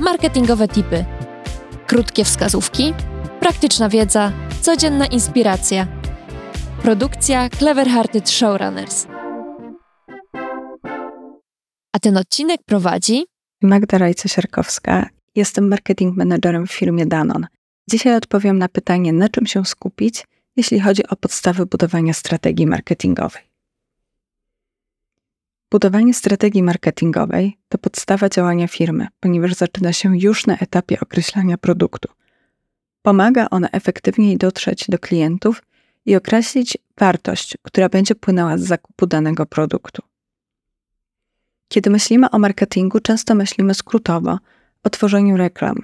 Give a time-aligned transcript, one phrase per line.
[0.00, 1.04] marketingowe tipy.
[1.86, 2.94] Krótkie wskazówki,
[3.40, 5.86] praktyczna wiedza, codzienna inspiracja.
[6.82, 9.06] Produkcja Clever Hearted Showrunners.
[11.92, 13.26] A ten odcinek prowadzi
[13.62, 15.06] Magda Rajca-Sierkowska.
[15.34, 17.46] Jestem marketing managerem w firmie Danon.
[17.90, 20.26] Dzisiaj odpowiem na pytanie, na czym się skupić,
[20.56, 23.49] jeśli chodzi o podstawy budowania strategii marketingowej.
[25.70, 32.08] Budowanie strategii marketingowej to podstawa działania firmy, ponieważ zaczyna się już na etapie określania produktu.
[33.02, 35.62] Pomaga ona efektywniej dotrzeć do klientów
[36.06, 40.02] i określić wartość, która będzie płynęła z zakupu danego produktu.
[41.68, 44.38] Kiedy myślimy o marketingu, często myślimy skrótowo
[44.82, 45.76] o tworzeniu reklam.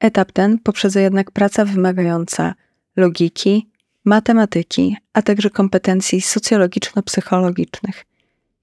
[0.00, 2.54] Etap ten poprzedza jednak praca wymagająca
[2.96, 3.70] logiki,
[4.04, 8.04] matematyki, a także kompetencji socjologiczno-psychologicznych.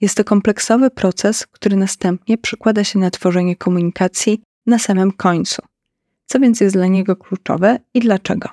[0.01, 5.61] Jest to kompleksowy proces, który następnie przekłada się na tworzenie komunikacji na samym końcu.
[6.25, 8.49] Co więc jest dla niego kluczowe i dlaczego?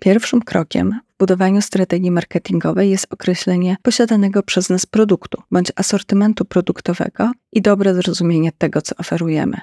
[0.00, 7.32] Pierwszym krokiem w budowaniu strategii marketingowej jest określenie posiadanego przez nas produktu bądź asortymentu produktowego
[7.52, 9.60] i dobre zrozumienie tego, co oferujemy.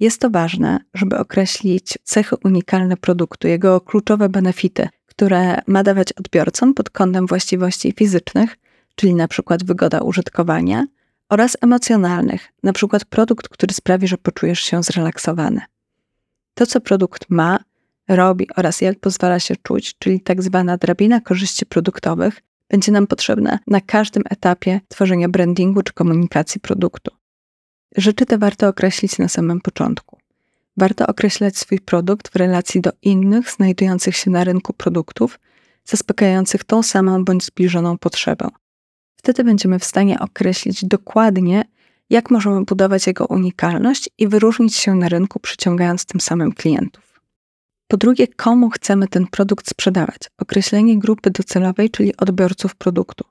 [0.00, 6.74] Jest to ważne, żeby określić cechy unikalne produktu, jego kluczowe benefity, które ma dawać odbiorcom
[6.74, 8.56] pod kątem właściwości fizycznych,
[8.96, 10.86] czyli na przykład wygoda użytkowania,
[11.28, 15.60] oraz emocjonalnych, na przykład produkt, który sprawi, że poczujesz się zrelaksowany.
[16.54, 17.58] To, co produkt ma,
[18.08, 23.58] robi oraz jak pozwala się czuć, czyli tak zwana drabina korzyści produktowych, będzie nam potrzebna
[23.66, 27.10] na każdym etapie tworzenia brandingu czy komunikacji produktu.
[27.96, 30.18] Rzeczy te warto określić na samym początku.
[30.76, 35.40] Warto określać swój produkt w relacji do innych znajdujących się na rynku produktów,
[35.84, 38.48] zaspokajających tą samą bądź zbliżoną potrzebę.
[39.16, 41.64] Wtedy będziemy w stanie określić dokładnie,
[42.10, 47.20] jak możemy budować jego unikalność i wyróżnić się na rynku, przyciągając tym samym klientów.
[47.88, 50.18] Po drugie, komu chcemy ten produkt sprzedawać?
[50.38, 53.24] Określenie grupy docelowej, czyli odbiorców produktu.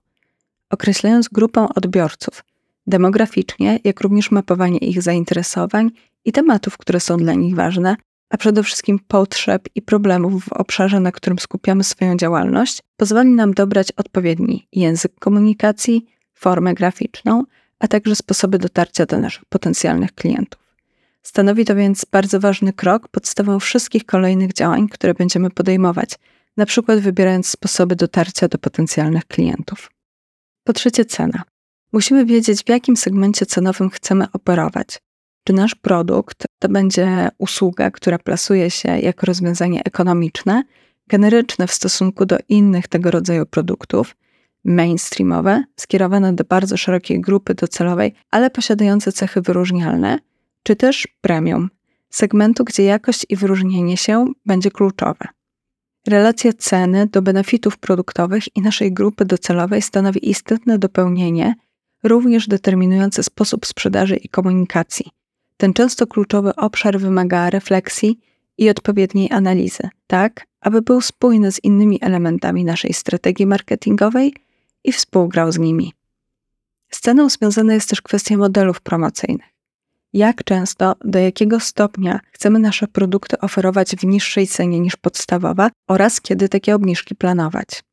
[0.69, 2.43] Określając grupę odbiorców
[2.87, 5.91] demograficznie, jak również mapowanie ich zainteresowań
[6.25, 7.95] i tematów, które są dla nich ważne,
[8.35, 13.53] a przede wszystkim potrzeb i problemów w obszarze, na którym skupiamy swoją działalność, pozwoli nam
[13.53, 17.43] dobrać odpowiedni język komunikacji, formę graficzną,
[17.79, 20.61] a także sposoby dotarcia do naszych potencjalnych klientów.
[21.21, 26.09] Stanowi to więc bardzo ważny krok, podstawą wszystkich kolejnych działań, które będziemy podejmować,
[26.57, 29.91] na przykład wybierając sposoby dotarcia do potencjalnych klientów.
[30.63, 31.43] Po trzecie, cena.
[31.93, 35.04] Musimy wiedzieć, w jakim segmencie cenowym chcemy operować.
[35.47, 40.63] Czy nasz produkt to będzie usługa, która plasuje się jako rozwiązanie ekonomiczne,
[41.07, 44.15] generyczne w stosunku do innych tego rodzaju produktów,
[44.63, 50.19] mainstreamowe, skierowane do bardzo szerokiej grupy docelowej, ale posiadające cechy wyróżnialne,
[50.63, 51.69] czy też premium,
[52.09, 55.27] segmentu, gdzie jakość i wyróżnienie się będzie kluczowe.
[56.07, 61.55] Relacja ceny do benefitów produktowych i naszej grupy docelowej stanowi istotne dopełnienie,
[62.03, 65.14] również determinujące sposób sprzedaży i komunikacji.
[65.57, 68.19] Ten często kluczowy obszar wymaga refleksji
[68.57, 74.33] i odpowiedniej analizy, tak aby był spójny z innymi elementami naszej strategii marketingowej
[74.83, 75.93] i współgrał z nimi.
[76.91, 79.55] Z ceną związana jest też kwestia modelów promocyjnych.
[80.13, 86.21] Jak często, do jakiego stopnia chcemy nasze produkty oferować w niższej cenie niż podstawowa oraz
[86.21, 87.83] kiedy takie obniżki planować.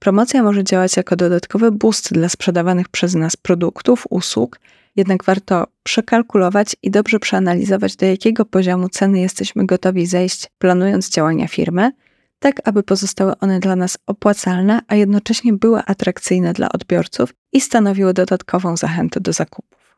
[0.00, 4.60] Promocja może działać jako dodatkowy boost dla sprzedawanych przez nas produktów, usług,
[4.96, 11.48] jednak warto przekalkulować i dobrze przeanalizować, do jakiego poziomu ceny jesteśmy gotowi zejść, planując działania
[11.48, 11.92] firmy,
[12.38, 18.14] tak aby pozostały one dla nas opłacalne, a jednocześnie były atrakcyjne dla odbiorców i stanowiły
[18.14, 19.96] dodatkową zachętę do zakupów.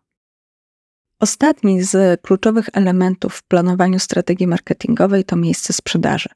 [1.21, 6.29] Ostatni z kluczowych elementów w planowaniu strategii marketingowej to miejsce sprzedaży.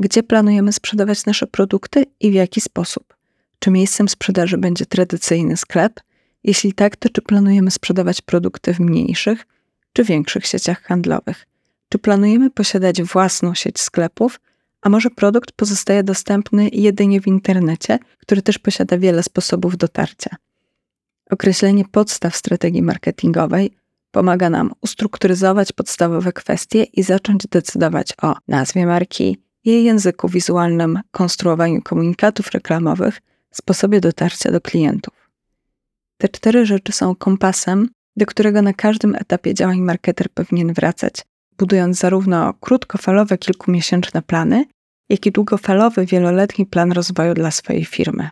[0.00, 3.16] Gdzie planujemy sprzedawać nasze produkty i w jaki sposób?
[3.58, 6.00] Czy miejscem sprzedaży będzie tradycyjny sklep?
[6.44, 9.46] Jeśli tak, to czy planujemy sprzedawać produkty w mniejszych
[9.92, 11.46] czy większych sieciach handlowych?
[11.88, 14.40] Czy planujemy posiadać własną sieć sklepów,
[14.82, 20.36] a może produkt pozostaje dostępny jedynie w internecie, który też posiada wiele sposobów dotarcia?
[21.30, 23.70] Określenie podstaw strategii marketingowej
[24.10, 31.82] pomaga nam ustrukturyzować podstawowe kwestie i zacząć decydować o nazwie marki, jej języku wizualnym, konstruowaniu
[31.82, 33.20] komunikatów reklamowych,
[33.50, 35.30] sposobie dotarcia do klientów.
[36.18, 41.14] Te cztery rzeczy są kompasem, do którego na każdym etapie działań marketer powinien wracać,
[41.58, 44.64] budując zarówno krótkofalowe kilkumiesięczne plany,
[45.08, 48.30] jak i długofalowy wieloletni plan rozwoju dla swojej firmy.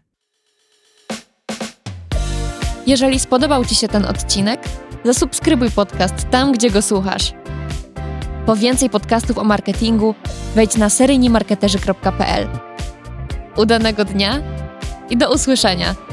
[2.86, 4.60] Jeżeli spodobał Ci się ten odcinek,
[5.04, 7.32] zasubskrybuj podcast tam, gdzie go słuchasz.
[8.48, 10.14] Po więcej podcastów o marketingu
[10.54, 12.48] wejdź na seryjnimarketerzy.pl.
[13.56, 14.42] Udanego dnia
[15.10, 16.07] i do usłyszenia!